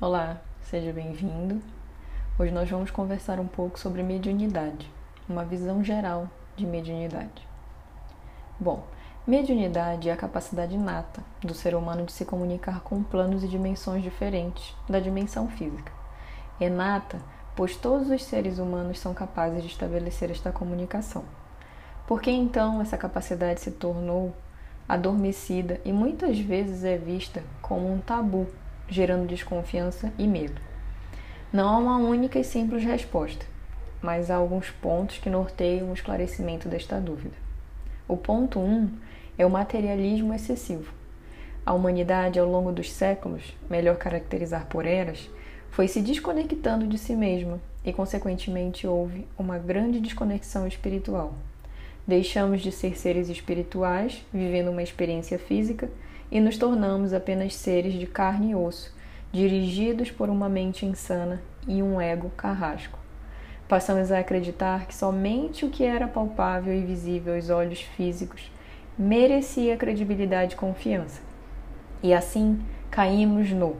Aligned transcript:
Olá, 0.00 0.40
seja 0.60 0.92
bem-vindo. 0.92 1.62
Hoje 2.36 2.50
nós 2.50 2.68
vamos 2.68 2.90
conversar 2.90 3.38
um 3.38 3.46
pouco 3.46 3.78
sobre 3.78 4.02
mediunidade, 4.02 4.90
uma 5.28 5.44
visão 5.44 5.84
geral 5.84 6.28
de 6.56 6.66
mediunidade. 6.66 7.46
Bom, 8.58 8.84
mediunidade 9.24 10.08
é 10.08 10.12
a 10.12 10.16
capacidade 10.16 10.74
inata 10.74 11.22
do 11.40 11.54
ser 11.54 11.76
humano 11.76 12.04
de 12.04 12.10
se 12.10 12.24
comunicar 12.24 12.80
com 12.80 13.04
planos 13.04 13.44
e 13.44 13.48
dimensões 13.48 14.02
diferentes 14.02 14.74
da 14.88 14.98
dimensão 14.98 15.48
física. 15.48 15.92
É 16.60 16.68
nata, 16.68 17.20
pois 17.54 17.76
todos 17.76 18.10
os 18.10 18.24
seres 18.24 18.58
humanos 18.58 18.98
são 18.98 19.14
capazes 19.14 19.62
de 19.62 19.68
estabelecer 19.68 20.28
esta 20.28 20.50
comunicação. 20.50 21.24
Por 22.04 22.20
que 22.20 22.32
então 22.32 22.82
essa 22.82 22.98
capacidade 22.98 23.60
se 23.60 23.70
tornou 23.70 24.34
adormecida 24.88 25.80
e 25.84 25.92
muitas 25.92 26.36
vezes 26.40 26.82
é 26.82 26.98
vista 26.98 27.44
como 27.62 27.90
um 27.90 28.00
tabu 28.00 28.48
gerando 28.88 29.26
desconfiança 29.26 30.12
e 30.18 30.26
medo. 30.26 30.60
Não 31.52 31.68
há 31.68 31.78
uma 31.78 31.96
única 31.98 32.38
e 32.38 32.44
simples 32.44 32.84
resposta, 32.84 33.46
mas 34.02 34.30
há 34.30 34.36
alguns 34.36 34.70
pontos 34.70 35.18
que 35.18 35.30
norteiam 35.30 35.90
o 35.90 35.94
esclarecimento 35.94 36.68
desta 36.68 37.00
dúvida. 37.00 37.34
O 38.06 38.16
ponto 38.16 38.58
1 38.58 38.62
um 38.62 38.90
é 39.38 39.46
o 39.46 39.50
materialismo 39.50 40.34
excessivo. 40.34 40.92
A 41.64 41.72
humanidade, 41.72 42.38
ao 42.38 42.46
longo 42.46 42.70
dos 42.70 42.92
séculos, 42.92 43.56
melhor 43.70 43.96
caracterizar 43.96 44.66
por 44.66 44.84
eras, 44.84 45.30
foi 45.70 45.88
se 45.88 46.02
desconectando 46.02 46.86
de 46.86 46.98
si 46.98 47.16
mesma 47.16 47.58
e, 47.84 47.92
consequentemente, 47.92 48.86
houve 48.86 49.26
uma 49.38 49.58
grande 49.58 50.00
desconexão 50.00 50.66
espiritual. 50.66 51.34
Deixamos 52.06 52.60
de 52.60 52.70
ser 52.70 52.98
seres 52.98 53.30
espirituais, 53.30 54.22
vivendo 54.32 54.70
uma 54.70 54.82
experiência 54.82 55.38
física, 55.38 55.90
e 56.34 56.40
nos 56.40 56.58
tornamos 56.58 57.12
apenas 57.12 57.54
seres 57.54 57.94
de 57.94 58.08
carne 58.08 58.50
e 58.50 58.54
osso, 58.56 58.92
dirigidos 59.30 60.10
por 60.10 60.28
uma 60.28 60.48
mente 60.48 60.84
insana 60.84 61.40
e 61.64 61.80
um 61.80 62.00
ego 62.00 62.28
carrasco. 62.30 62.98
Passamos 63.68 64.10
a 64.10 64.18
acreditar 64.18 64.86
que 64.86 64.96
somente 64.96 65.64
o 65.64 65.70
que 65.70 65.84
era 65.84 66.08
palpável 66.08 66.74
e 66.74 66.84
visível 66.84 67.36
aos 67.36 67.50
olhos 67.50 67.82
físicos 67.82 68.50
merecia 68.98 69.76
credibilidade 69.76 70.54
e 70.54 70.58
confiança. 70.58 71.22
E 72.02 72.12
assim 72.12 72.60
caímos 72.90 73.52
no 73.52 73.76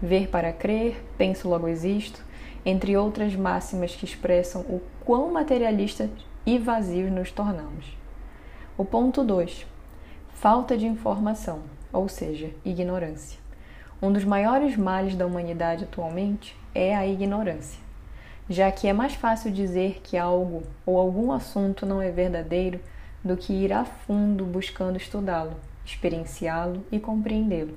ver 0.00 0.28
para 0.28 0.50
crer, 0.50 1.04
penso 1.18 1.46
logo 1.46 1.68
existo, 1.68 2.24
entre 2.64 2.96
outras 2.96 3.36
máximas 3.36 3.94
que 3.94 4.06
expressam 4.06 4.62
o 4.62 4.80
quão 5.04 5.30
materialistas 5.30 6.08
e 6.46 6.58
vazios 6.58 7.12
nos 7.12 7.30
tornamos. 7.30 7.94
O 8.78 8.84
ponto 8.84 9.22
2. 9.22 9.66
Falta 10.32 10.74
de 10.74 10.86
informação 10.86 11.77
ou 11.92 12.08
seja, 12.08 12.50
ignorância. 12.64 13.38
Um 14.00 14.12
dos 14.12 14.24
maiores 14.24 14.76
males 14.76 15.16
da 15.16 15.26
humanidade 15.26 15.84
atualmente 15.84 16.56
é 16.74 16.94
a 16.94 17.06
ignorância, 17.06 17.80
já 18.48 18.70
que 18.70 18.86
é 18.86 18.92
mais 18.92 19.14
fácil 19.14 19.50
dizer 19.50 20.00
que 20.02 20.16
algo 20.16 20.62
ou 20.86 20.98
algum 20.98 21.32
assunto 21.32 21.84
não 21.84 22.00
é 22.00 22.10
verdadeiro 22.10 22.80
do 23.24 23.36
que 23.36 23.52
ir 23.52 23.72
a 23.72 23.84
fundo 23.84 24.44
buscando 24.44 24.96
estudá-lo, 24.96 25.56
experienciá-lo 25.84 26.84
e 26.92 27.00
compreendê-lo. 27.00 27.76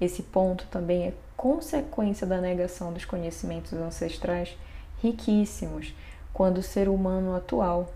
Esse 0.00 0.22
ponto 0.22 0.66
também 0.68 1.04
é 1.04 1.14
consequência 1.36 2.26
da 2.26 2.40
negação 2.40 2.92
dos 2.92 3.04
conhecimentos 3.04 3.72
ancestrais 3.72 4.56
riquíssimos, 5.02 5.94
quando 6.32 6.58
o 6.58 6.62
ser 6.62 6.88
humano 6.88 7.34
atual, 7.34 7.92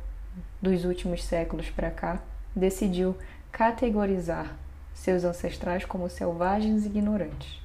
dos 0.61 0.85
últimos 0.85 1.25
séculos 1.25 1.71
para 1.71 1.91
cá, 1.91 2.21
decidiu 2.55 3.17
categorizar 3.53 4.57
seus 5.01 5.25
ancestrais 5.25 5.87
como 5.87 6.11
selvagens 6.11 6.85
e 6.85 6.89
ignorantes. 6.89 7.59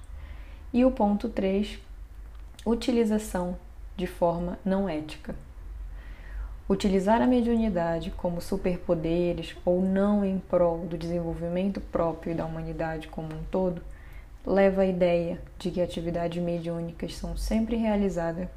E 0.72 0.86
o 0.86 0.92
ponto 0.92 1.28
3, 1.28 1.78
utilização 2.66 3.58
de 3.98 4.08
forma 4.08 4.58
não 4.64 4.88
ética. 4.88 5.36
Utilizar 6.68 7.22
a 7.22 7.28
mediunidade 7.28 8.10
como 8.12 8.42
superpoderes 8.42 9.54
ou 9.66 9.82
não 9.82 10.24
em 10.24 10.40
prol 10.40 10.80
do 10.86 10.98
desenvolvimento 10.98 11.82
próprio 11.82 12.34
da 12.34 12.46
humanidade 12.46 13.10
como 13.10 13.36
um 13.36 13.44
todo 13.52 13.82
leva 14.46 14.84
à 14.84 14.86
ideia 14.86 15.38
de 15.60 15.72
que 15.72 15.82
atividades 15.82 16.42
mediúnicas 16.42 17.16
são 17.16 17.36
sempre 17.36 17.76
realizadas 17.76 18.48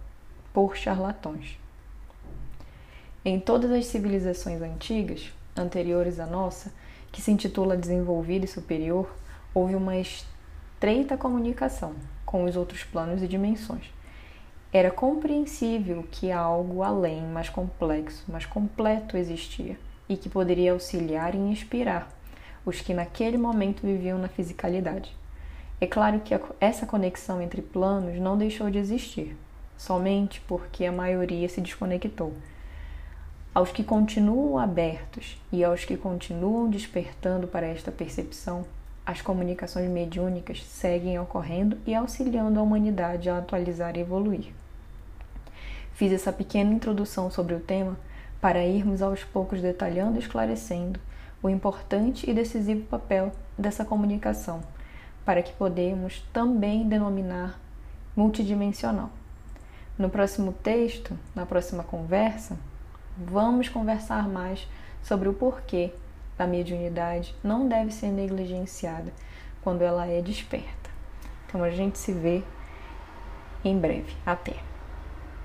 por 0.53 0.77
charlatões. 0.77 1.59
Em 3.25 3.41
todas 3.41 3.73
as 3.73 3.87
civilizações 3.87 4.63
antigas, 4.63 5.33
anteriores 5.59 6.21
à 6.21 6.27
nossa, 6.27 6.73
que 7.11 7.21
se 7.21 7.31
intitula 7.31 7.77
Desenvolvida 7.77 8.45
e 8.45 8.49
Superior, 8.49 9.09
houve 9.55 9.75
uma 9.75 9.97
estreita 9.97 11.17
comunicação 11.17 11.95
com 12.25 12.45
os 12.45 12.57
outros 12.57 12.85
planos 12.85 13.23
e 13.23 13.29
dimensões. 13.29 13.91
Era 14.73 14.91
compreensível 14.91 16.05
que 16.11 16.31
algo 16.31 16.83
além, 16.83 17.23
mais 17.23 17.49
complexo, 17.49 18.25
mais 18.31 18.45
completo 18.45 19.17
existia 19.17 19.79
e 20.09 20.17
que 20.17 20.29
poderia 20.29 20.73
auxiliar 20.73 21.35
e 21.35 21.39
inspirar 21.39 22.09
os 22.65 22.81
que 22.81 22.93
naquele 22.93 23.39
momento 23.39 23.81
viviam 23.81 24.19
na 24.19 24.29
fisicalidade. 24.29 25.17
É 25.81 25.87
claro 25.87 26.21
que 26.21 26.39
essa 26.61 26.85
conexão 26.85 27.41
entre 27.41 27.63
planos 27.63 28.19
não 28.21 28.37
deixou 28.37 28.71
de 28.71 28.79
existir, 28.79 29.37
somente 29.77 30.41
porque 30.43 30.85
a 30.85 30.93
maioria 30.93 31.49
se 31.49 31.61
desconectou 31.61 32.35
aos 33.55 33.71
que 33.73 33.83
continuam 33.83 34.59
abertos 34.59 35.41
e 35.51 35.65
aos 35.65 35.85
que 35.85 35.97
continuam 35.97 36.69
despertando 36.69 37.47
para 37.47 37.67
esta 37.67 37.91
percepção, 37.91 38.65
as 39.05 39.23
comunicações 39.23 39.89
mediúnicas 39.89 40.63
seguem 40.65 41.19
ocorrendo 41.19 41.79
e 41.87 41.95
auxiliando 41.95 42.61
a 42.61 42.63
humanidade 42.63 43.31
a 43.31 43.39
atualizar 43.39 43.97
e 43.97 44.01
evoluir. 44.01 44.53
Fiz 45.95 46.13
essa 46.13 46.33
pequena 46.33 46.73
introdução 46.73 47.31
sobre 47.31 47.55
o 47.55 47.61
tema 47.61 47.97
para 48.41 48.65
irmos 48.65 49.03
aos 49.03 49.25
poucos 49.25 49.61
detalhando 49.61 50.17
e 50.17 50.21
esclarecendo 50.21 51.01
o 51.43 51.49
importante 51.49 52.29
e 52.29 52.35
decisivo 52.35 52.87
papel 52.87 53.33
dessa 53.57 53.85
comunicação, 53.85 54.61
para 55.25 55.43
que 55.43 55.53
podemos 55.53 56.23
também 56.33 56.89
denominar 56.89 57.59
multidimensional. 58.15 59.11
No 59.99 60.09
próximo 60.09 60.53
texto, 60.53 61.19
na 61.35 61.47
próxima 61.47 61.83
conversa, 61.83 62.57
vamos 63.19 63.69
conversar 63.69 64.29
mais 64.29 64.67
sobre 65.03 65.29
o 65.29 65.35
porquê 65.35 65.93
da 66.37 66.47
mediunidade 66.47 67.35
não 67.43 67.69
deve 67.69 67.91
ser 67.91 68.09
negligenciada 68.09 69.13
quando 69.63 69.83
ela 69.83 70.07
é 70.07 70.23
desperta. 70.23 70.91
Então 71.47 71.63
a 71.65 71.71
gente 71.71 71.99
se 71.99 72.13
vê 72.13 72.43
em 73.65 73.79
breve. 73.79 74.15
Até! 74.25 74.78